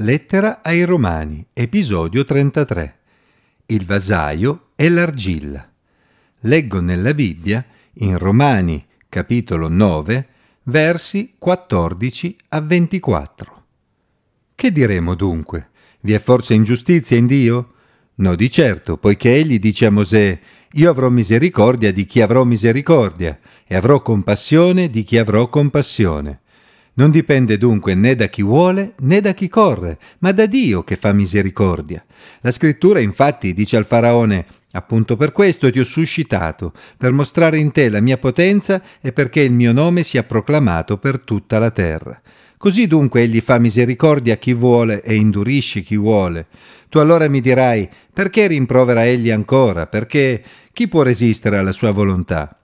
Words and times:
Lettera 0.00 0.60
ai 0.62 0.84
Romani, 0.84 1.44
episodio 1.52 2.24
33. 2.24 2.98
Il 3.66 3.84
vasaio 3.84 4.68
e 4.76 4.88
l'argilla. 4.88 5.68
Leggo 6.42 6.80
nella 6.80 7.12
Bibbia, 7.12 7.64
in 7.94 8.16
Romani, 8.16 8.86
capitolo 9.08 9.66
9, 9.66 10.28
versi 10.62 11.34
14 11.36 12.36
a 12.50 12.60
24. 12.60 13.64
Che 14.54 14.70
diremo 14.70 15.16
dunque? 15.16 15.70
Vi 16.02 16.12
è 16.12 16.20
forse 16.20 16.54
ingiustizia 16.54 17.16
in 17.16 17.26
Dio? 17.26 17.72
No, 18.16 18.36
di 18.36 18.48
certo, 18.52 18.98
poiché 18.98 19.34
egli 19.34 19.58
dice 19.58 19.86
a 19.86 19.90
Mosè, 19.90 20.38
io 20.74 20.90
avrò 20.90 21.08
misericordia 21.08 21.92
di 21.92 22.06
chi 22.06 22.20
avrò 22.20 22.44
misericordia, 22.44 23.36
e 23.66 23.74
avrò 23.74 24.00
compassione 24.00 24.90
di 24.90 25.02
chi 25.02 25.18
avrò 25.18 25.48
compassione. 25.48 26.42
Non 26.98 27.12
dipende 27.12 27.58
dunque 27.58 27.94
né 27.94 28.16
da 28.16 28.26
chi 28.26 28.42
vuole 28.42 28.94
né 28.98 29.20
da 29.20 29.32
chi 29.32 29.48
corre, 29.48 29.98
ma 30.18 30.32
da 30.32 30.46
Dio 30.46 30.82
che 30.82 30.96
fa 30.96 31.12
misericordia. 31.12 32.04
La 32.40 32.50
scrittura 32.50 32.98
infatti 32.98 33.54
dice 33.54 33.76
al 33.76 33.86
faraone 33.86 34.46
Appunto 34.72 35.16
per 35.16 35.32
questo 35.32 35.70
ti 35.72 35.80
ho 35.80 35.84
suscitato, 35.84 36.74
per 36.98 37.12
mostrare 37.12 37.56
in 37.56 37.72
te 37.72 37.88
la 37.88 38.00
mia 38.00 38.18
potenza 38.18 38.82
e 39.00 39.12
perché 39.12 39.40
il 39.40 39.52
mio 39.52 39.72
nome 39.72 40.02
sia 40.02 40.24
proclamato 40.24 40.98
per 40.98 41.20
tutta 41.20 41.58
la 41.58 41.70
terra. 41.70 42.20
Così 42.58 42.86
dunque 42.86 43.22
egli 43.22 43.40
fa 43.40 43.58
misericordia 43.58 44.34
a 44.34 44.36
chi 44.36 44.52
vuole 44.52 45.02
e 45.02 45.14
indurisce 45.14 45.80
chi 45.80 45.96
vuole. 45.96 46.48
Tu 46.90 46.98
allora 46.98 47.28
mi 47.28 47.40
dirai, 47.40 47.88
perché 48.12 48.46
rimprovera 48.46 49.06
egli 49.06 49.30
ancora? 49.30 49.86
Perché 49.86 50.42
chi 50.72 50.86
può 50.86 51.02
resistere 51.02 51.56
alla 51.56 51.72
sua 51.72 51.92
volontà? 51.92 52.54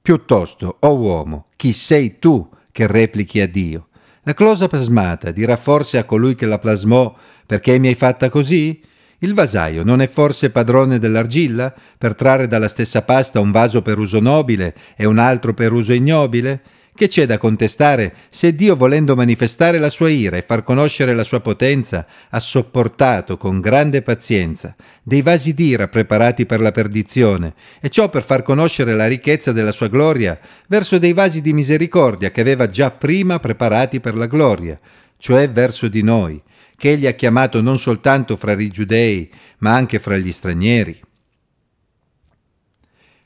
Piuttosto, 0.00 0.78
o 0.80 0.88
oh 0.88 0.96
uomo, 0.96 1.46
chi 1.54 1.72
sei 1.72 2.18
tu 2.18 2.48
che 2.72 2.86
replichi 2.86 3.40
a 3.40 3.46
Dio. 3.46 3.88
La 4.22 4.34
closa 4.34 4.68
plasmata 4.68 5.30
dirà 5.30 5.56
forse 5.56 5.98
a 5.98 6.04
colui 6.04 6.34
che 6.34 6.46
la 6.46 6.58
plasmò 6.58 7.14
perché 7.46 7.78
mi 7.78 7.88
hai 7.88 7.94
fatta 7.94 8.28
così? 8.28 8.80
Il 9.18 9.34
vasaio 9.34 9.84
non 9.84 10.00
è 10.00 10.08
forse 10.08 10.50
padrone 10.50 10.98
dell'argilla 10.98 11.72
per 11.96 12.14
trarre 12.14 12.48
dalla 12.48 12.66
stessa 12.66 13.02
pasta 13.02 13.38
un 13.38 13.52
vaso 13.52 13.82
per 13.82 13.98
uso 13.98 14.18
nobile 14.18 14.74
e 14.96 15.04
un 15.04 15.18
altro 15.18 15.54
per 15.54 15.72
uso 15.72 15.92
ignobile? 15.92 16.60
Che 16.94 17.08
c'è 17.08 17.24
da 17.24 17.38
contestare 17.38 18.14
se 18.28 18.54
Dio, 18.54 18.76
volendo 18.76 19.16
manifestare 19.16 19.78
la 19.78 19.88
sua 19.88 20.10
ira 20.10 20.36
e 20.36 20.42
far 20.42 20.62
conoscere 20.62 21.14
la 21.14 21.24
sua 21.24 21.40
potenza, 21.40 22.06
ha 22.28 22.38
sopportato 22.38 23.38
con 23.38 23.60
grande 23.60 24.02
pazienza 24.02 24.76
dei 25.02 25.22
vasi 25.22 25.54
d'ira 25.54 25.88
preparati 25.88 26.44
per 26.44 26.60
la 26.60 26.70
perdizione, 26.70 27.54
e 27.80 27.88
ciò 27.88 28.10
per 28.10 28.22
far 28.22 28.42
conoscere 28.42 28.94
la 28.94 29.06
ricchezza 29.06 29.52
della 29.52 29.72
sua 29.72 29.88
gloria 29.88 30.38
verso 30.66 30.98
dei 30.98 31.14
vasi 31.14 31.40
di 31.40 31.54
misericordia 31.54 32.30
che 32.30 32.42
aveva 32.42 32.68
già 32.68 32.90
prima 32.90 33.40
preparati 33.40 33.98
per 33.98 34.14
la 34.14 34.26
gloria, 34.26 34.78
cioè 35.16 35.48
verso 35.48 35.88
di 35.88 36.02
noi, 36.02 36.42
che 36.76 36.90
egli 36.90 37.06
ha 37.06 37.12
chiamato 37.12 37.62
non 37.62 37.78
soltanto 37.78 38.36
fra 38.36 38.52
i 38.52 38.68
giudei, 38.68 39.30
ma 39.58 39.74
anche 39.74 39.98
fra 39.98 40.18
gli 40.18 40.30
stranieri. 40.30 41.00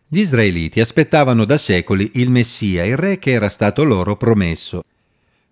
Gli 0.08 0.20
israeliti 0.20 0.78
aspettavano 0.78 1.44
da 1.44 1.58
secoli 1.58 2.12
il 2.14 2.30
Messia, 2.30 2.84
il 2.84 2.96
re 2.96 3.18
che 3.18 3.32
era 3.32 3.48
stato 3.48 3.82
loro 3.82 4.16
promesso. 4.16 4.84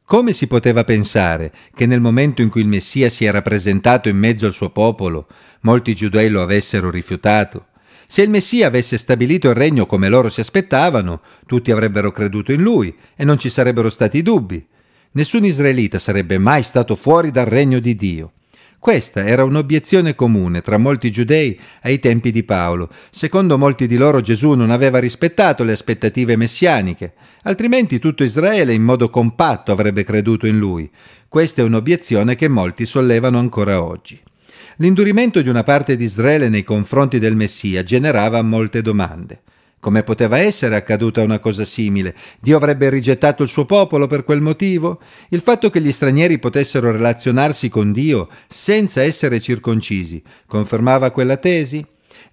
Come 0.04 0.32
si 0.32 0.46
poteva 0.46 0.84
pensare 0.84 1.52
che 1.74 1.86
nel 1.86 2.00
momento 2.00 2.40
in 2.40 2.50
cui 2.50 2.60
il 2.60 2.68
Messia 2.68 3.10
si 3.10 3.24
era 3.24 3.42
presentato 3.42 4.08
in 4.08 4.16
mezzo 4.16 4.46
al 4.46 4.52
suo 4.52 4.70
popolo, 4.70 5.26
molti 5.62 5.92
giudei 5.96 6.28
lo 6.28 6.40
avessero 6.40 6.88
rifiutato? 6.88 7.66
Se 8.06 8.22
il 8.22 8.30
Messia 8.30 8.68
avesse 8.68 8.96
stabilito 8.96 9.48
il 9.48 9.56
regno 9.56 9.86
come 9.86 10.08
loro 10.08 10.28
si 10.28 10.38
aspettavano, 10.38 11.22
tutti 11.46 11.72
avrebbero 11.72 12.12
creduto 12.12 12.52
in 12.52 12.62
lui 12.62 12.94
e 13.16 13.24
non 13.24 13.38
ci 13.38 13.50
sarebbero 13.50 13.90
stati 13.90 14.22
dubbi. 14.22 14.64
Nessun 15.12 15.44
israelita 15.44 15.98
sarebbe 15.98 16.38
mai 16.38 16.62
stato 16.62 16.94
fuori 16.94 17.32
dal 17.32 17.46
regno 17.46 17.80
di 17.80 17.96
Dio. 17.96 18.32
Questa 18.84 19.24
era 19.24 19.44
un'obiezione 19.44 20.14
comune 20.14 20.60
tra 20.60 20.76
molti 20.76 21.10
giudei 21.10 21.58
ai 21.84 21.98
tempi 22.00 22.30
di 22.30 22.42
Paolo. 22.42 22.90
Secondo 23.08 23.56
molti 23.56 23.86
di 23.86 23.96
loro 23.96 24.20
Gesù 24.20 24.52
non 24.52 24.70
aveva 24.70 24.98
rispettato 24.98 25.64
le 25.64 25.72
aspettative 25.72 26.36
messianiche, 26.36 27.14
altrimenti 27.44 27.98
tutto 27.98 28.24
Israele 28.24 28.74
in 28.74 28.82
modo 28.82 29.08
compatto 29.08 29.72
avrebbe 29.72 30.04
creduto 30.04 30.46
in 30.46 30.58
lui. 30.58 30.90
Questa 31.30 31.62
è 31.62 31.64
un'obiezione 31.64 32.34
che 32.34 32.48
molti 32.48 32.84
sollevano 32.84 33.38
ancora 33.38 33.82
oggi. 33.82 34.20
L'indurimento 34.76 35.40
di 35.40 35.48
una 35.48 35.64
parte 35.64 35.96
di 35.96 36.04
Israele 36.04 36.50
nei 36.50 36.62
confronti 36.62 37.18
del 37.18 37.36
Messia 37.36 37.82
generava 37.84 38.42
molte 38.42 38.82
domande. 38.82 39.43
Come 39.84 40.02
poteva 40.02 40.38
essere 40.38 40.76
accaduta 40.76 41.22
una 41.22 41.40
cosa 41.40 41.66
simile? 41.66 42.16
Dio 42.40 42.56
avrebbe 42.56 42.88
rigettato 42.88 43.42
il 43.42 43.50
suo 43.50 43.66
popolo 43.66 44.06
per 44.06 44.24
quel 44.24 44.40
motivo? 44.40 44.98
Il 45.28 45.42
fatto 45.42 45.68
che 45.68 45.82
gli 45.82 45.92
stranieri 45.92 46.38
potessero 46.38 46.90
relazionarsi 46.90 47.68
con 47.68 47.92
Dio 47.92 48.30
senza 48.48 49.02
essere 49.02 49.40
circoncisi 49.40 50.22
confermava 50.46 51.10
quella 51.10 51.36
tesi? 51.36 51.84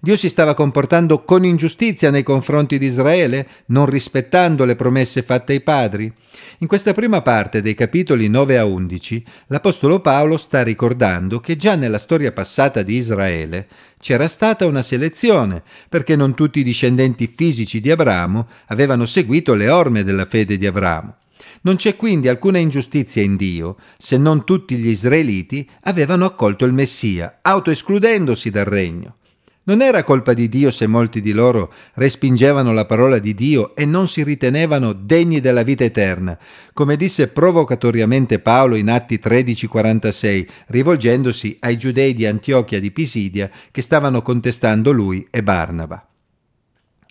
Dio 0.04 0.16
si 0.16 0.28
stava 0.28 0.54
comportando 0.54 1.22
con 1.22 1.44
ingiustizia 1.44 2.10
nei 2.10 2.24
confronti 2.24 2.76
di 2.76 2.86
Israele, 2.86 3.46
non 3.66 3.86
rispettando 3.86 4.64
le 4.64 4.74
promesse 4.74 5.22
fatte 5.22 5.52
ai 5.52 5.60
padri? 5.60 6.12
In 6.58 6.66
questa 6.66 6.92
prima 6.92 7.22
parte 7.22 7.62
dei 7.62 7.76
capitoli 7.76 8.26
9 8.26 8.58
a 8.58 8.64
11, 8.64 9.24
l'Apostolo 9.46 10.00
Paolo 10.00 10.38
sta 10.38 10.64
ricordando 10.64 11.38
che 11.38 11.56
già 11.56 11.76
nella 11.76 11.98
storia 11.98 12.32
passata 12.32 12.82
di 12.82 12.96
Israele 12.96 13.68
c'era 14.00 14.26
stata 14.26 14.66
una 14.66 14.82
selezione, 14.82 15.62
perché 15.88 16.16
non 16.16 16.34
tutti 16.34 16.58
i 16.58 16.64
discendenti 16.64 17.28
fisici 17.28 17.80
di 17.80 17.92
Abramo 17.92 18.48
avevano 18.66 19.06
seguito 19.06 19.54
le 19.54 19.68
orme 19.68 20.02
della 20.02 20.24
fede 20.24 20.58
di 20.58 20.66
Abramo. 20.66 21.14
Non 21.60 21.76
c'è 21.76 21.94
quindi 21.94 22.26
alcuna 22.26 22.58
ingiustizia 22.58 23.22
in 23.22 23.36
Dio, 23.36 23.76
se 23.98 24.18
non 24.18 24.44
tutti 24.44 24.74
gli 24.74 24.88
israeliti 24.88 25.70
avevano 25.82 26.24
accolto 26.24 26.64
il 26.64 26.72
Messia, 26.72 27.38
autoescludendosi 27.40 28.50
dal 28.50 28.64
regno. 28.64 29.18
Non 29.64 29.80
era 29.80 30.02
colpa 30.02 30.34
di 30.34 30.48
Dio 30.48 30.72
se 30.72 30.88
molti 30.88 31.20
di 31.20 31.30
loro 31.30 31.72
respingevano 31.94 32.72
la 32.72 32.84
parola 32.84 33.20
di 33.20 33.32
Dio 33.32 33.76
e 33.76 33.84
non 33.84 34.08
si 34.08 34.24
ritenevano 34.24 34.92
degni 34.92 35.40
della 35.40 35.62
vita 35.62 35.84
eterna, 35.84 36.36
come 36.72 36.96
disse 36.96 37.28
provocatoriamente 37.28 38.40
Paolo 38.40 38.74
in 38.74 38.90
Atti 38.90 39.20
13:46, 39.22 40.48
rivolgendosi 40.66 41.58
ai 41.60 41.78
giudei 41.78 42.12
di 42.12 42.26
Antiochia 42.26 42.80
di 42.80 42.90
Pisidia 42.90 43.48
che 43.70 43.82
stavano 43.82 44.20
contestando 44.20 44.90
lui 44.90 45.28
e 45.30 45.44
Barnaba. 45.44 46.08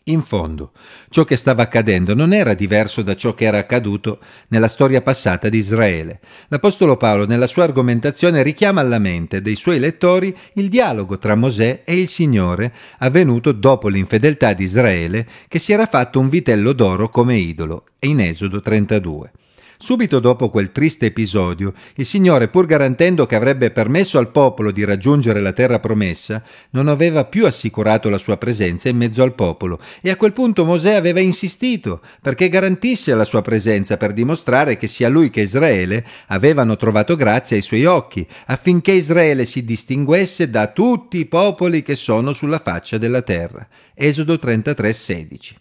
In 0.06 0.24
fondo, 0.24 0.72
ciò 1.10 1.24
che 1.26 1.36
stava 1.36 1.62
accadendo 1.62 2.16
non 2.16 2.34
era 2.34 2.56
diverso 2.56 3.04
da 3.04 3.16
ciò 3.16 3.36
che 3.36 3.46
era 3.46 3.60
accaduto 3.60 4.18
nella 4.48 4.68
storia 4.68 5.04
passata 5.04 5.48
di 5.48 5.60
Israele. 5.60 6.22
L'Apostolo 6.48 6.98
Paolo 6.98 7.28
nella 7.28 7.46
sua 7.46 7.66
argomentazione 7.66 8.42
richiama 8.42 8.82
alla 8.82 8.98
mente 8.98 9.44
dei 9.44 9.56
suoi 9.56 9.78
lettori 9.78 10.36
il 10.54 10.70
dialogo 10.70 11.20
tra 11.20 11.36
Mosè 11.36 11.84
e 11.86 12.00
il 12.00 12.08
Signore 12.08 12.74
avvenuto 12.98 13.52
dopo 13.52 13.90
l'infedeltà 13.90 14.54
di 14.54 14.64
Israele 14.64 15.28
che 15.48 15.60
si 15.60 15.72
era 15.72 15.86
fatto 15.86 16.20
un 16.20 16.30
vitello 16.30 16.74
d'oro 16.74 17.10
come 17.10 17.36
idolo, 17.36 17.86
in 18.00 18.22
Esodo 18.22 18.60
32. 18.60 19.32
Subito 19.82 20.20
dopo 20.20 20.52
quel 20.52 20.72
triste 20.72 21.08
episodio, 21.08 21.74
il 21.96 22.06
Signore, 22.06 22.50
pur 22.50 22.68
garantendo 22.68 23.26
che 23.26 23.34
avrebbe 23.34 23.72
permesso 23.72 24.20
al 24.20 24.30
popolo 24.30 24.70
di 24.70 24.84
raggiungere 24.84 25.42
la 25.42 25.54
terra 25.54 25.80
promessa, 25.80 26.44
non 26.70 26.88
aveva 26.88 27.26
più 27.26 27.48
assicurato 27.48 28.08
la 28.08 28.20
sua 28.20 28.38
presenza 28.38 28.90
in 28.90 28.98
mezzo 28.98 29.24
al 29.24 29.34
popolo 29.34 29.80
e 30.02 30.12
a 30.12 30.18
quel 30.18 30.34
punto 30.34 30.66
Mosè 30.66 30.94
aveva 30.94 31.20
insistito 31.20 32.02
perché 32.22 32.48
garantisse 32.48 33.16
la 33.16 33.26
sua 33.26 33.42
presenza 33.42 33.98
per 33.98 34.14
dimostrare 34.14 34.78
che 34.78 34.88
sia 34.88 35.10
lui 35.10 35.32
che 35.32 35.42
Israele 35.42 36.06
avevano 36.28 36.78
trovato 36.78 37.16
grazia 37.16 37.56
ai 37.56 37.64
suoi 37.64 37.86
occhi, 37.86 38.26
affinché 38.46 38.92
Israele 38.92 39.48
si 39.48 39.66
distinguesse 39.66 40.52
da 40.52 40.68
tutti 40.68 41.18
i 41.18 41.26
popoli 41.26 41.82
che 41.82 41.96
sono 41.96 42.34
sulla 42.34 42.60
faccia 42.60 43.00
della 43.00 43.24
terra. 43.24 43.68
Esodo 43.96 44.38
33, 44.38 44.94
16. 44.94 45.58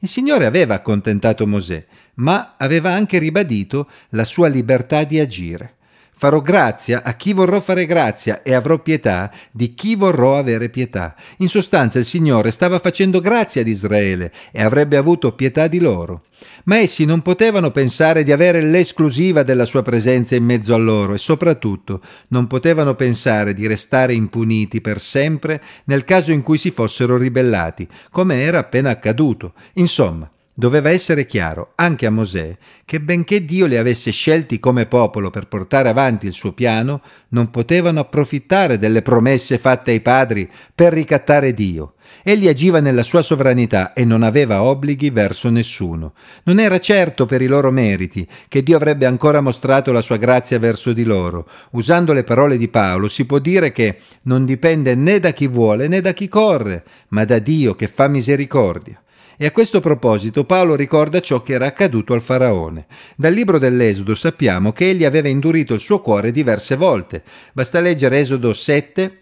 Il 0.00 0.08
Signore 0.08 0.44
aveva 0.46 0.74
accontentato 0.74 1.48
Mosè, 1.48 1.84
ma 2.16 2.54
aveva 2.56 2.92
anche 2.92 3.18
ribadito 3.18 3.88
la 4.10 4.24
sua 4.24 4.48
libertà 4.48 5.04
di 5.04 5.18
agire. 5.18 5.74
Farò 6.18 6.40
grazia 6.40 7.02
a 7.02 7.12
chi 7.12 7.34
vorrò 7.34 7.60
fare 7.60 7.84
grazia 7.84 8.42
e 8.42 8.54
avrò 8.54 8.78
pietà 8.78 9.30
di 9.50 9.74
chi 9.74 9.96
vorrò 9.96 10.38
avere 10.38 10.70
pietà. 10.70 11.14
In 11.38 11.48
sostanza 11.50 11.98
il 11.98 12.06
Signore 12.06 12.52
stava 12.52 12.78
facendo 12.78 13.20
grazia 13.20 13.60
ad 13.60 13.68
Israele 13.68 14.32
e 14.50 14.62
avrebbe 14.62 14.96
avuto 14.96 15.34
pietà 15.34 15.66
di 15.66 15.78
loro. 15.78 16.22
Ma 16.64 16.78
essi 16.78 17.04
non 17.04 17.20
potevano 17.20 17.70
pensare 17.70 18.24
di 18.24 18.32
avere 18.32 18.62
l'esclusiva 18.62 19.42
della 19.42 19.66
sua 19.66 19.82
presenza 19.82 20.34
in 20.34 20.44
mezzo 20.44 20.72
a 20.72 20.78
loro 20.78 21.12
e 21.12 21.18
soprattutto 21.18 22.00
non 22.28 22.46
potevano 22.46 22.94
pensare 22.94 23.52
di 23.52 23.66
restare 23.66 24.14
impuniti 24.14 24.80
per 24.80 25.02
sempre 25.02 25.60
nel 25.84 26.04
caso 26.04 26.32
in 26.32 26.42
cui 26.42 26.56
si 26.56 26.70
fossero 26.70 27.18
ribellati, 27.18 27.86
come 28.10 28.40
era 28.40 28.60
appena 28.60 28.88
accaduto. 28.88 29.52
Insomma, 29.74 30.30
Doveva 30.58 30.88
essere 30.88 31.26
chiaro 31.26 31.72
anche 31.74 32.06
a 32.06 32.10
Mosè 32.10 32.56
che 32.86 32.98
benché 32.98 33.44
Dio 33.44 33.66
li 33.66 33.76
avesse 33.76 34.10
scelti 34.10 34.58
come 34.58 34.86
popolo 34.86 35.28
per 35.28 35.48
portare 35.48 35.90
avanti 35.90 36.24
il 36.24 36.32
suo 36.32 36.54
piano, 36.54 37.02
non 37.30 37.50
potevano 37.50 38.00
approfittare 38.00 38.78
delle 38.78 39.02
promesse 39.02 39.58
fatte 39.58 39.90
ai 39.90 40.00
padri 40.00 40.50
per 40.74 40.94
ricattare 40.94 41.52
Dio. 41.52 41.96
Egli 42.22 42.48
agiva 42.48 42.80
nella 42.80 43.02
sua 43.02 43.20
sovranità 43.20 43.92
e 43.92 44.06
non 44.06 44.22
aveva 44.22 44.62
obblighi 44.62 45.10
verso 45.10 45.50
nessuno. 45.50 46.14
Non 46.44 46.58
era 46.58 46.80
certo 46.80 47.26
per 47.26 47.42
i 47.42 47.48
loro 47.48 47.70
meriti 47.70 48.26
che 48.48 48.62
Dio 48.62 48.76
avrebbe 48.76 49.04
ancora 49.04 49.42
mostrato 49.42 49.92
la 49.92 50.00
sua 50.00 50.16
grazia 50.16 50.58
verso 50.58 50.94
di 50.94 51.04
loro. 51.04 51.46
Usando 51.72 52.14
le 52.14 52.24
parole 52.24 52.56
di 52.56 52.68
Paolo 52.68 53.08
si 53.08 53.26
può 53.26 53.40
dire 53.40 53.72
che 53.72 53.98
non 54.22 54.46
dipende 54.46 54.94
né 54.94 55.20
da 55.20 55.32
chi 55.32 55.48
vuole 55.48 55.86
né 55.86 56.00
da 56.00 56.14
chi 56.14 56.28
corre, 56.28 56.82
ma 57.08 57.26
da 57.26 57.38
Dio 57.40 57.74
che 57.74 57.88
fa 57.88 58.08
misericordia. 58.08 58.98
E 59.38 59.44
a 59.44 59.52
questo 59.52 59.80
proposito 59.80 60.44
Paolo 60.44 60.74
ricorda 60.74 61.20
ciò 61.20 61.42
che 61.42 61.52
era 61.52 61.66
accaduto 61.66 62.14
al 62.14 62.22
faraone. 62.22 62.86
Dal 63.16 63.34
libro 63.34 63.58
dell'Esodo 63.58 64.14
sappiamo 64.14 64.72
che 64.72 64.88
egli 64.88 65.04
aveva 65.04 65.28
indurito 65.28 65.74
il 65.74 65.80
suo 65.80 66.00
cuore 66.00 66.32
diverse 66.32 66.74
volte. 66.74 67.22
Basta 67.52 67.80
leggere 67.80 68.20
Esodo 68.20 68.54
7, 68.54 69.18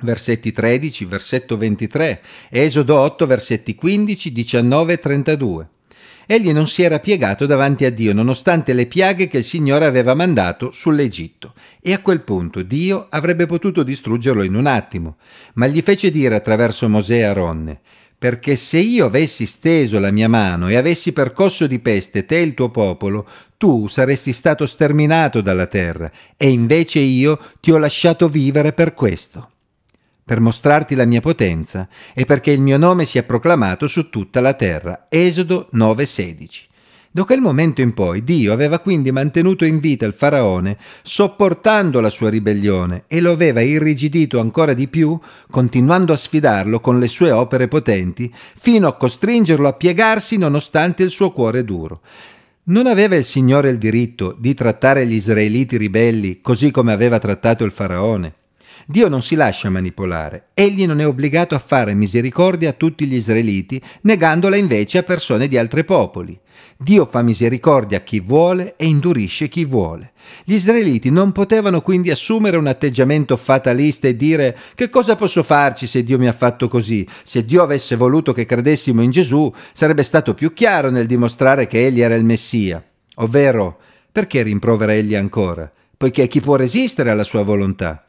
versetti 0.00 0.50
13, 0.50 1.04
versetto 1.04 1.58
23, 1.58 2.22
Esodo 2.48 2.96
8, 2.96 3.26
versetti 3.26 3.74
15, 3.74 4.32
19 4.32 4.92
e 4.94 4.98
32. 4.98 5.68
Egli 6.26 6.52
non 6.54 6.66
si 6.66 6.82
era 6.82 6.98
piegato 7.00 7.44
davanti 7.44 7.84
a 7.84 7.90
Dio 7.90 8.14
nonostante 8.14 8.72
le 8.72 8.86
piaghe 8.86 9.28
che 9.28 9.38
il 9.38 9.44
Signore 9.44 9.84
aveva 9.84 10.14
mandato 10.14 10.70
sull'Egitto 10.70 11.52
e 11.82 11.92
a 11.92 11.98
quel 11.98 12.22
punto 12.22 12.62
Dio 12.62 13.08
avrebbe 13.10 13.44
potuto 13.44 13.82
distruggerlo 13.82 14.42
in 14.42 14.54
un 14.54 14.64
attimo, 14.64 15.16
ma 15.54 15.66
gli 15.66 15.82
fece 15.82 16.10
dire 16.10 16.34
attraverso 16.34 16.88
Mosè 16.88 17.16
e 17.16 17.22
Aronne 17.24 17.80
perché 18.16 18.56
se 18.56 18.78
io 18.78 19.06
avessi 19.06 19.46
steso 19.46 19.98
la 19.98 20.10
mia 20.10 20.28
mano 20.28 20.68
e 20.68 20.76
avessi 20.76 21.12
percosso 21.12 21.66
di 21.66 21.78
peste 21.78 22.24
te 22.24 22.38
e 22.38 22.42
il 22.42 22.54
tuo 22.54 22.70
popolo, 22.70 23.26
tu 23.56 23.88
saresti 23.88 24.32
stato 24.32 24.66
sterminato 24.66 25.40
dalla 25.40 25.66
terra, 25.66 26.10
e 26.36 26.50
invece 26.50 26.98
io 26.98 27.38
ti 27.60 27.70
ho 27.70 27.78
lasciato 27.78 28.28
vivere 28.28 28.72
per 28.72 28.94
questo, 28.94 29.50
per 30.24 30.40
mostrarti 30.40 30.94
la 30.94 31.04
mia 31.04 31.20
potenza 31.20 31.88
e 32.14 32.24
perché 32.24 32.50
il 32.50 32.60
mio 32.60 32.78
nome 32.78 33.04
sia 33.04 33.22
proclamato 33.22 33.86
su 33.86 34.08
tutta 34.10 34.40
la 34.40 34.54
terra. 34.54 35.06
Esodo 35.08 35.68
9:16. 35.72 36.72
Da 37.14 37.22
quel 37.22 37.38
momento 37.38 37.80
in 37.80 37.94
poi 37.94 38.24
Dio 38.24 38.52
aveva 38.52 38.80
quindi 38.80 39.12
mantenuto 39.12 39.64
in 39.64 39.78
vita 39.78 40.04
il 40.04 40.14
faraone, 40.14 40.76
sopportando 41.04 42.00
la 42.00 42.10
sua 42.10 42.28
ribellione, 42.28 43.04
e 43.06 43.20
lo 43.20 43.30
aveva 43.30 43.60
irrigidito 43.60 44.40
ancora 44.40 44.72
di 44.72 44.88
più, 44.88 45.16
continuando 45.48 46.12
a 46.12 46.16
sfidarlo 46.16 46.80
con 46.80 46.98
le 46.98 47.06
sue 47.06 47.30
opere 47.30 47.68
potenti, 47.68 48.34
fino 48.56 48.88
a 48.88 48.96
costringerlo 48.96 49.68
a 49.68 49.74
piegarsi 49.74 50.38
nonostante 50.38 51.04
il 51.04 51.10
suo 51.10 51.30
cuore 51.30 51.62
duro. 51.62 52.00
Non 52.64 52.88
aveva 52.88 53.14
il 53.14 53.24
Signore 53.24 53.70
il 53.70 53.78
diritto 53.78 54.34
di 54.36 54.52
trattare 54.54 55.06
gli 55.06 55.14
israeliti 55.14 55.76
ribelli 55.76 56.40
così 56.40 56.72
come 56.72 56.90
aveva 56.90 57.20
trattato 57.20 57.62
il 57.62 57.70
faraone? 57.70 58.34
Dio 58.86 59.08
non 59.08 59.22
si 59.22 59.34
lascia 59.34 59.70
manipolare, 59.70 60.48
egli 60.52 60.86
non 60.86 61.00
è 61.00 61.06
obbligato 61.06 61.54
a 61.54 61.58
fare 61.58 61.94
misericordia 61.94 62.70
a 62.70 62.74
tutti 62.74 63.06
gli 63.06 63.14
israeliti, 63.14 63.80
negandola 64.02 64.56
invece 64.56 64.98
a 64.98 65.02
persone 65.02 65.48
di 65.48 65.56
altri 65.56 65.84
popoli. 65.84 66.38
Dio 66.76 67.06
fa 67.06 67.22
misericordia 67.22 67.98
a 67.98 68.00
chi 68.00 68.20
vuole 68.20 68.74
e 68.76 68.86
indurisce 68.86 69.48
chi 69.48 69.64
vuole. 69.64 70.12
Gli 70.44 70.54
israeliti 70.54 71.10
non 71.10 71.32
potevano 71.32 71.80
quindi 71.80 72.10
assumere 72.10 72.56
un 72.56 72.66
atteggiamento 72.66 73.36
fatalista 73.36 74.06
e 74.06 74.16
dire 74.16 74.56
che 74.74 74.90
cosa 74.90 75.16
posso 75.16 75.42
farci 75.42 75.86
se 75.86 76.04
Dio 76.04 76.18
mi 76.18 76.28
ha 76.28 76.32
fatto 76.32 76.68
così? 76.68 77.08
Se 77.22 77.44
Dio 77.44 77.62
avesse 77.62 77.96
voluto 77.96 78.32
che 78.32 78.44
credessimo 78.44 79.02
in 79.02 79.10
Gesù, 79.10 79.52
sarebbe 79.72 80.02
stato 80.02 80.34
più 80.34 80.52
chiaro 80.52 80.90
nel 80.90 81.06
dimostrare 81.06 81.66
che 81.66 81.86
egli 81.86 82.00
era 82.00 82.14
il 82.14 82.24
Messia. 82.24 82.84
Ovvero, 83.16 83.78
perché 84.12 84.42
rimprovera 84.42 84.92
egli 84.92 85.14
ancora? 85.14 85.70
Poiché 85.96 86.28
chi 86.28 86.40
può 86.40 86.56
resistere 86.56 87.10
alla 87.10 87.24
sua 87.24 87.42
volontà? 87.42 88.03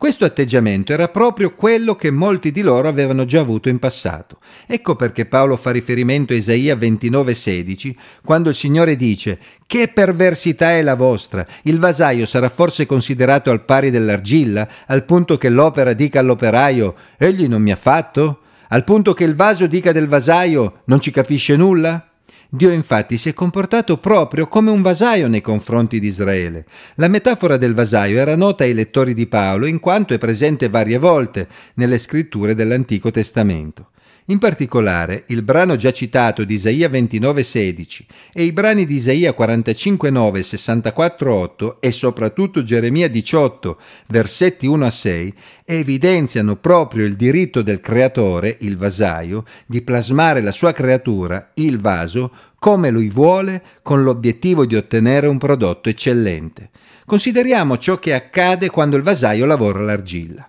Questo 0.00 0.24
atteggiamento 0.24 0.94
era 0.94 1.08
proprio 1.08 1.54
quello 1.54 1.94
che 1.94 2.10
molti 2.10 2.52
di 2.52 2.62
loro 2.62 2.88
avevano 2.88 3.26
già 3.26 3.40
avuto 3.40 3.68
in 3.68 3.78
passato. 3.78 4.38
Ecco 4.66 4.96
perché 4.96 5.26
Paolo 5.26 5.58
fa 5.58 5.72
riferimento 5.72 6.32
a 6.32 6.36
Isaia 6.36 6.74
29,16, 6.74 7.94
quando 8.24 8.48
il 8.48 8.54
Signore 8.54 8.96
dice: 8.96 9.38
Che 9.66 9.88
perversità 9.88 10.70
è 10.70 10.80
la 10.80 10.94
vostra! 10.94 11.46
Il 11.64 11.78
vasaio 11.78 12.24
sarà 12.24 12.48
forse 12.48 12.86
considerato 12.86 13.50
al 13.50 13.66
pari 13.66 13.90
dell'argilla, 13.90 14.66
al 14.86 15.04
punto 15.04 15.36
che 15.36 15.50
l'opera 15.50 15.92
dica 15.92 16.20
all'operaio: 16.20 16.94
Egli 17.18 17.46
non 17.46 17.60
mi 17.60 17.70
ha 17.70 17.76
fatto? 17.76 18.40
Al 18.68 18.84
punto 18.84 19.12
che 19.12 19.24
il 19.24 19.36
vaso 19.36 19.66
dica 19.66 19.92
del 19.92 20.08
vasaio: 20.08 20.80
Non 20.84 21.00
ci 21.00 21.10
capisce 21.10 21.56
nulla? 21.56 22.09
Dio 22.52 22.72
infatti 22.72 23.16
si 23.16 23.28
è 23.28 23.32
comportato 23.32 23.98
proprio 23.98 24.48
come 24.48 24.72
un 24.72 24.82
vasaio 24.82 25.28
nei 25.28 25.40
confronti 25.40 26.00
di 26.00 26.08
Israele. 26.08 26.66
La 26.96 27.06
metafora 27.06 27.56
del 27.56 27.74
vasaio 27.74 28.18
era 28.18 28.34
nota 28.34 28.64
ai 28.64 28.74
lettori 28.74 29.14
di 29.14 29.28
Paolo 29.28 29.66
in 29.66 29.78
quanto 29.78 30.14
è 30.14 30.18
presente 30.18 30.68
varie 30.68 30.98
volte 30.98 31.46
nelle 31.74 31.98
scritture 32.00 32.56
dell'Antico 32.56 33.12
Testamento. 33.12 33.89
In 34.30 34.38
particolare, 34.38 35.24
il 35.26 35.42
brano 35.42 35.74
già 35.74 35.90
citato 35.90 36.44
di 36.44 36.54
Isaia 36.54 36.88
29,16 36.88 38.02
e 38.32 38.44
i 38.44 38.52
brani 38.52 38.86
di 38.86 38.94
Isaia 38.94 39.34
45,9 39.36 40.36
e 40.36 40.40
64,8 40.42 41.76
e 41.80 41.90
soprattutto 41.90 42.62
Geremia 42.62 43.08
18, 43.08 43.76
versetti 44.06 44.68
1 44.68 44.86
a 44.86 44.90
6, 44.90 45.34
evidenziano 45.64 46.54
proprio 46.54 47.06
il 47.06 47.16
diritto 47.16 47.62
del 47.62 47.80
creatore, 47.80 48.56
il 48.60 48.76
vasaio, 48.76 49.44
di 49.66 49.82
plasmare 49.82 50.40
la 50.42 50.52
sua 50.52 50.72
creatura, 50.72 51.50
il 51.54 51.80
vaso, 51.80 52.30
come 52.60 52.90
lui 52.90 53.10
vuole, 53.10 53.60
con 53.82 54.04
l'obiettivo 54.04 54.64
di 54.64 54.76
ottenere 54.76 55.26
un 55.26 55.38
prodotto 55.38 55.88
eccellente. 55.88 56.70
Consideriamo 57.04 57.78
ciò 57.78 57.98
che 57.98 58.14
accade 58.14 58.70
quando 58.70 58.96
il 58.96 59.02
vasaio 59.02 59.44
lavora 59.44 59.80
l'argilla. 59.80 60.48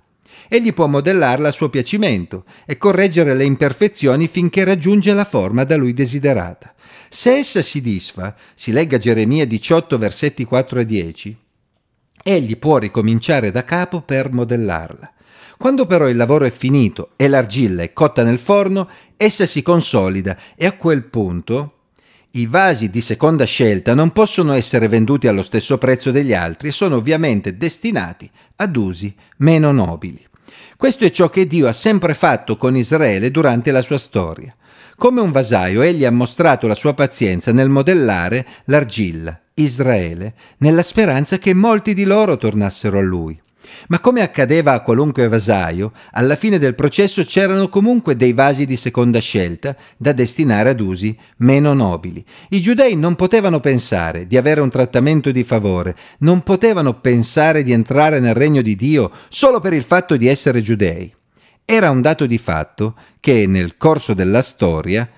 Egli 0.53 0.73
può 0.73 0.85
modellarla 0.85 1.47
a 1.47 1.51
suo 1.53 1.69
piacimento 1.69 2.43
e 2.65 2.77
correggere 2.77 3.35
le 3.35 3.45
imperfezioni 3.45 4.27
finché 4.27 4.65
raggiunge 4.65 5.13
la 5.13 5.23
forma 5.23 5.63
da 5.63 5.77
lui 5.77 5.93
desiderata. 5.93 6.75
Se 7.07 7.37
essa 7.37 7.61
si 7.61 7.79
disfa, 7.79 8.35
si 8.53 8.73
legga 8.73 8.97
Geremia 8.97 9.47
18 9.47 9.97
versetti 9.97 10.43
4 10.43 10.81
e 10.81 10.85
10, 10.85 11.37
egli 12.21 12.57
può 12.57 12.79
ricominciare 12.79 13.49
da 13.49 13.63
capo 13.63 14.01
per 14.01 14.33
modellarla. 14.33 15.13
Quando 15.57 15.85
però 15.85 16.09
il 16.09 16.17
lavoro 16.17 16.43
è 16.43 16.51
finito 16.51 17.11
e 17.15 17.29
l'argilla 17.29 17.83
è 17.83 17.93
cotta 17.93 18.25
nel 18.25 18.37
forno, 18.37 18.89
essa 19.15 19.45
si 19.45 19.61
consolida 19.61 20.37
e 20.57 20.65
a 20.65 20.73
quel 20.73 21.03
punto 21.03 21.75
i 22.31 22.45
vasi 22.45 22.89
di 22.89 22.99
seconda 22.99 23.45
scelta 23.45 23.93
non 23.93 24.11
possono 24.11 24.51
essere 24.51 24.89
venduti 24.89 25.27
allo 25.27 25.43
stesso 25.43 25.77
prezzo 25.77 26.11
degli 26.11 26.33
altri 26.33 26.67
e 26.67 26.73
sono 26.73 26.97
ovviamente 26.97 27.55
destinati 27.55 28.29
ad 28.57 28.75
usi 28.75 29.15
meno 29.37 29.71
nobili. 29.71 30.27
Questo 30.77 31.05
è 31.05 31.11
ciò 31.11 31.29
che 31.29 31.47
Dio 31.47 31.67
ha 31.67 31.73
sempre 31.73 32.13
fatto 32.13 32.57
con 32.57 32.75
Israele 32.75 33.31
durante 33.31 33.71
la 33.71 33.81
sua 33.81 33.97
storia. 33.97 34.55
Come 34.95 35.21
un 35.21 35.31
vasaio, 35.31 35.81
egli 35.81 36.05
ha 36.05 36.11
mostrato 36.11 36.67
la 36.67 36.75
sua 36.75 36.93
pazienza 36.93 37.51
nel 37.51 37.69
modellare 37.69 38.45
l'argilla, 38.65 39.39
Israele, 39.55 40.33
nella 40.57 40.83
speranza 40.83 41.39
che 41.39 41.53
molti 41.53 41.93
di 41.93 42.03
loro 42.03 42.37
tornassero 42.37 42.99
a 42.99 43.01
lui. 43.01 43.39
Ma 43.87 43.99
come 43.99 44.21
accadeva 44.21 44.73
a 44.73 44.81
qualunque 44.81 45.27
vasaio, 45.27 45.91
alla 46.11 46.35
fine 46.35 46.59
del 46.59 46.75
processo 46.75 47.23
c'erano 47.23 47.69
comunque 47.69 48.15
dei 48.15 48.33
vasi 48.33 48.65
di 48.65 48.75
seconda 48.75 49.19
scelta 49.19 49.75
da 49.97 50.11
destinare 50.11 50.69
ad 50.69 50.79
usi 50.79 51.17
meno 51.37 51.73
nobili. 51.73 52.23
I 52.49 52.61
giudei 52.61 52.95
non 52.95 53.15
potevano 53.15 53.59
pensare 53.59 54.27
di 54.27 54.37
avere 54.37 54.61
un 54.61 54.69
trattamento 54.69 55.31
di 55.31 55.43
favore, 55.43 55.95
non 56.19 56.43
potevano 56.43 56.99
pensare 56.99 57.63
di 57.63 57.71
entrare 57.71 58.19
nel 58.19 58.33
regno 58.33 58.61
di 58.61 58.75
Dio 58.75 59.11
solo 59.29 59.59
per 59.59 59.73
il 59.73 59.83
fatto 59.83 60.17
di 60.17 60.27
essere 60.27 60.61
giudei. 60.61 61.13
Era 61.65 61.89
un 61.89 62.01
dato 62.01 62.25
di 62.25 62.37
fatto 62.37 62.95
che 63.19 63.47
nel 63.47 63.77
corso 63.77 64.13
della 64.13 64.41
storia 64.41 65.09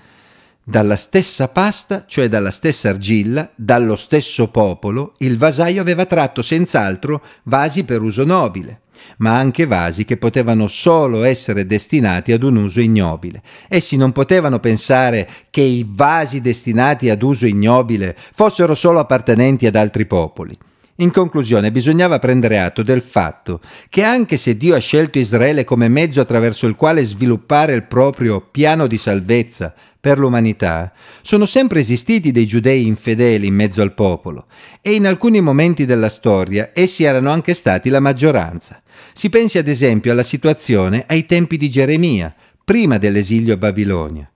dalla 0.63 0.96
stessa 0.96 1.50
pasta, 1.50 2.05
cioè 2.08 2.29
dalla 2.29 2.51
stessa 2.51 2.89
argilla, 2.89 3.51
dallo 3.55 3.96
stesso 3.98 4.48
popolo, 4.48 5.13
il 5.17 5.38
vasaio 5.38 5.82
aveva 5.82 6.05
tratto 6.05 6.41
senz'altro 6.41 7.22
vasi 7.43 7.84
per 7.84 8.01
uso 8.01 8.24
nobile, 8.24 8.82
ma 9.17 9.36
anche 9.36 9.65
vasi 9.65 10.05
che 10.05 10.15
potevano 10.15 10.67
solo 10.67 11.24
essere 11.24 11.67
destinati 11.67 12.32
ad 12.32 12.43
un 12.43 12.55
uso 12.55 12.79
ignobile. 12.79 13.41
Essi 13.67 13.98
non 13.98 14.13
potevano 14.13 14.60
pensare 14.60 15.27
che 15.50 15.62
i 15.62 15.86
vasi 15.88 16.39
destinati 16.39 17.10
ad 17.10 17.22
uso 17.22 17.46
ignobile 17.46 18.15
fossero 18.34 18.74
solo 18.74 19.00
appartenenti 19.00 19.65
ad 19.65 19.75
altri 19.75 20.05
popoli. 20.05 20.58
In 20.98 21.12
conclusione, 21.12 21.72
bisognava 21.72 22.20
prendere 22.20 22.60
atto 22.60 22.84
del 22.84 23.01
fatto 23.01 23.62
che 23.89 24.03
anche 24.03 24.38
se 24.38 24.55
Dio 24.55 24.75
ha 24.75 24.79
scelto 24.79 25.17
Israele 25.17 25.63
come 25.63 25.88
mezzo 25.88 26.22
attraverso 26.22 26.67
il 26.67 26.75
quale 26.75 27.03
sviluppare 27.03 27.74
il 27.74 27.84
proprio 27.84 28.39
piano 28.39 28.86
di 28.86 29.00
salvezza 29.00 29.74
per 30.03 30.19
l'umanità, 30.19 30.91
sono 31.22 31.45
sempre 31.45 31.79
esistiti 31.79 32.33
dei 32.33 32.45
giudei 32.45 32.86
infedeli 32.88 33.48
in 33.48 33.55
mezzo 33.55 33.81
al 33.81 33.93
popolo 33.93 34.48
e 34.81 34.95
in 34.95 35.07
alcuni 35.07 35.39
momenti 35.39 35.86
della 35.86 36.10
storia 36.10 36.72
essi 36.74 37.05
erano 37.05 37.29
anche 37.29 37.53
stati 37.53 37.88
la 37.88 38.01
maggioranza. 38.01 38.81
Si 39.13 39.29
pensi 39.29 39.60
ad 39.60 39.69
esempio 39.69 40.12
alla 40.12 40.24
situazione 40.24 41.05
ai 41.07 41.25
tempi 41.25 41.55
di 41.55 41.69
Geremia, 41.69 42.36
prima 42.65 42.98
dell'esilio 42.98 43.53
a 43.53 43.57
Babilonia. 43.57 44.29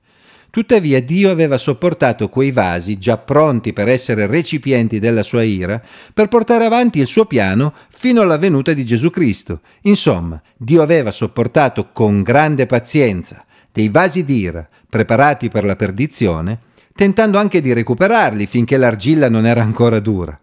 Tuttavia 0.49 1.01
Dio 1.01 1.29
aveva 1.29 1.57
sopportato 1.57 2.29
quei 2.29 2.53
vasi, 2.53 2.97
già 2.97 3.17
pronti 3.17 3.73
per 3.73 3.89
essere 3.89 4.25
recipienti 4.25 4.99
della 4.99 5.21
sua 5.21 5.43
ira, 5.43 5.83
per 6.13 6.29
portare 6.29 6.63
avanti 6.63 6.99
il 6.99 7.07
suo 7.07 7.25
piano 7.25 7.73
fino 7.89 8.21
alla 8.21 8.37
venuta 8.37 8.71
di 8.71 8.85
Gesù 8.85 9.09
Cristo. 9.09 9.59
Insomma, 9.81 10.41
Dio 10.55 10.81
aveva 10.81 11.11
sopportato 11.11 11.89
con 11.91 12.23
grande 12.23 12.65
pazienza 12.65 13.41
dei 13.77 13.89
vasi 13.89 14.25
d'ira 14.25 14.67
preparati 14.89 15.49
per 15.49 15.63
la 15.63 15.75
perdizione, 15.75 16.57
tentando 16.95 17.37
anche 17.37 17.61
di 17.61 17.73
recuperarli 17.73 18.47
finché 18.47 18.75
l'argilla 18.75 19.29
non 19.29 19.45
era 19.45 19.61
ancora 19.61 19.99
dura. 19.99 20.35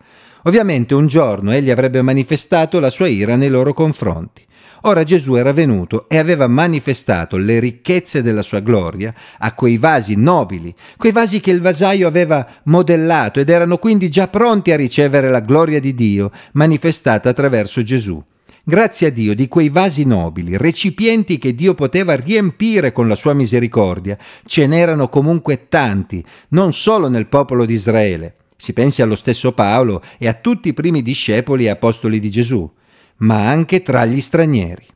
Ovviamente 0.45 0.95
un 0.95 1.09
giorno 1.09 1.51
egli 1.51 1.73
avrebbe 1.73 2.01
manifestato 2.01 2.79
la 2.79 2.91
sua 2.91 3.09
ira 3.09 3.35
nei 3.35 3.49
loro 3.49 3.73
confronti. 3.73 4.41
Ora 4.83 5.03
Gesù 5.03 5.35
era 5.35 5.53
venuto 5.53 6.09
e 6.09 6.19
aveva 6.19 6.47
manifestato 6.47 7.37
le 7.37 7.59
ricchezze 7.59 8.23
della 8.23 8.43
sua 8.43 8.61
gloria 8.61 9.13
a 9.39 9.53
quei 9.53 9.79
vasi 9.79 10.15
nobili, 10.15 10.73
quei 10.97 11.11
vasi 11.11 11.41
che 11.41 11.51
il 11.51 11.61
vasaio 11.61 12.07
aveva 12.07 12.47
modellato 12.65 13.41
ed 13.41 13.51
erano 13.51 13.79
quindi 13.79 14.11
già 14.11 14.29
pronti 14.29 14.71
a 14.71 14.77
ricevere 14.77 15.29
la 15.29 15.41
gloria 15.41 15.81
di 15.81 15.93
Dio 15.93 16.31
manifestata 16.53 17.31
attraverso 17.31 17.83
Gesù. 17.83 18.23
Grazie 18.67 19.09
a 19.09 19.11
Dio 19.11 19.35
di 19.35 19.47
quei 19.47 19.69
vasi 19.69 20.05
nobili, 20.05 20.57
recipienti 20.57 21.39
che 21.39 21.55
Dio 21.55 21.75
poteva 21.75 22.17
riempire 22.17 22.93
con 22.93 23.09
la 23.09 23.15
sua 23.15 23.35
misericordia, 23.35 24.17
ce 24.47 24.67
n'erano 24.67 25.09
comunque 25.09 25.69
tanti, 25.69 26.25
non 26.49 26.73
solo 26.73 27.09
nel 27.09 27.27
popolo 27.27 27.67
di 27.67 27.75
Israele. 27.75 28.37
Si 28.57 28.73
pensi 28.73 29.03
allo 29.03 29.17
stesso 29.17 29.53
Paolo 29.53 30.03
e 30.19 30.29
a 30.29 30.33
tutti 30.33 30.69
i 30.69 30.75
primi 30.75 31.03
discepoli 31.03 31.67
e 31.67 31.69
apostoli 31.69 32.19
di 32.19 32.31
Gesù 32.31 32.71
ma 33.19 33.49
anche 33.49 33.83
tra 33.83 34.05
gli 34.05 34.21
stranieri. 34.21 34.87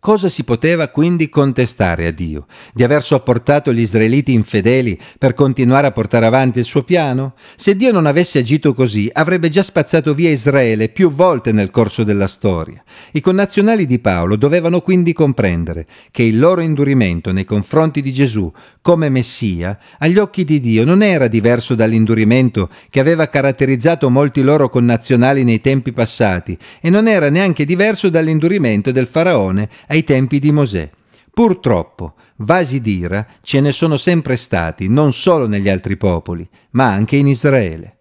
Cosa 0.00 0.30
si 0.30 0.44
poteva 0.44 0.88
quindi 0.88 1.28
contestare 1.28 2.06
a 2.06 2.10
Dio? 2.10 2.46
Di 2.72 2.82
aver 2.82 3.02
sopportato 3.02 3.70
gli 3.70 3.82
israeliti 3.82 4.32
infedeli 4.32 4.98
per 5.18 5.34
continuare 5.34 5.88
a 5.88 5.92
portare 5.92 6.24
avanti 6.24 6.58
il 6.58 6.64
suo 6.64 6.84
piano? 6.84 7.34
Se 7.54 7.76
Dio 7.76 7.92
non 7.92 8.06
avesse 8.06 8.38
agito 8.38 8.72
così, 8.72 9.10
avrebbe 9.12 9.50
già 9.50 9.62
spazzato 9.62 10.14
via 10.14 10.30
Israele 10.30 10.88
più 10.88 11.12
volte 11.12 11.52
nel 11.52 11.70
corso 11.70 12.02
della 12.02 12.28
storia. 12.28 12.82
I 13.12 13.20
connazionali 13.20 13.86
di 13.86 13.98
Paolo 13.98 14.36
dovevano 14.36 14.80
quindi 14.80 15.12
comprendere 15.12 15.86
che 16.10 16.22
il 16.22 16.38
loro 16.38 16.62
indurimento 16.62 17.30
nei 17.30 17.44
confronti 17.44 18.00
di 18.00 18.10
Gesù 18.10 18.50
come 18.80 19.10
Messia, 19.10 19.78
agli 19.98 20.16
occhi 20.16 20.44
di 20.44 20.60
Dio, 20.60 20.86
non 20.86 21.02
era 21.02 21.26
diverso 21.26 21.74
dall'indurimento 21.74 22.70
che 22.88 23.00
aveva 23.00 23.28
caratterizzato 23.28 24.08
molti 24.08 24.40
loro 24.40 24.70
connazionali 24.70 25.44
nei 25.44 25.60
tempi 25.60 25.92
passati 25.92 26.56
e 26.80 26.88
non 26.88 27.06
era 27.06 27.28
neanche 27.28 27.66
diverso 27.66 28.08
dall'indurimento 28.08 28.92
del 28.92 29.06
faraone 29.06 29.68
ai 29.90 30.04
tempi 30.04 30.38
di 30.38 30.52
Mosè. 30.52 30.90
Purtroppo, 31.32 32.14
vasi 32.36 32.80
d'ira 32.80 33.26
ce 33.42 33.60
ne 33.60 33.72
sono 33.72 33.96
sempre 33.96 34.36
stati, 34.36 34.88
non 34.88 35.12
solo 35.12 35.46
negli 35.46 35.68
altri 35.68 35.96
popoli, 35.96 36.48
ma 36.70 36.90
anche 36.90 37.16
in 37.16 37.26
Israele. 37.26 37.96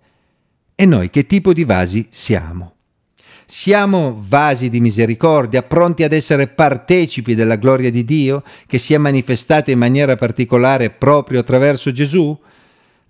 E 0.76 0.86
noi 0.86 1.10
che 1.10 1.26
tipo 1.26 1.54
di 1.54 1.64
vasi 1.64 2.08
siamo? 2.10 2.76
Siamo 3.46 4.24
vasi 4.28 4.70
di 4.70 4.80
misericordia, 4.80 5.64
pronti 5.64 6.04
ad 6.04 6.14
essere 6.14 6.48
partecipi 6.48 7.34
della 7.34 7.56
gloria 7.56 7.90
di 7.90 8.06
Dio, 8.06 8.44
che 8.68 8.78
si 8.78 8.94
è 8.94 8.98
manifestata 8.98 9.72
in 9.72 9.80
maniera 9.80 10.16
particolare 10.16 10.92
proprio 10.92 11.40
attraverso 11.40 11.92
Gesù? 11.92 12.38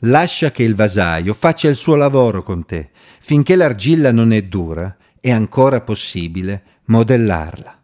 Lascia 0.04 0.52
che 0.52 0.64
il 0.64 0.76
vasaio 0.76 1.34
faccia 1.34 1.68
il 1.68 1.76
suo 1.76 1.96
lavoro 1.96 2.42
con 2.44 2.66
te. 2.66 2.90
Finché 3.20 3.58
l'argilla 3.58 4.14
non 4.14 4.32
è 4.32 4.44
dura, 4.44 4.96
è 5.20 5.30
ancora 5.30 5.82
possibile 5.82 6.64
modellarla. 6.86 7.79